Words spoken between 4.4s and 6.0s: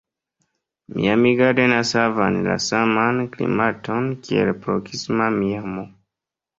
la proksima Miamo.